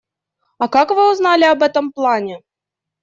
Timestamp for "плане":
1.91-2.41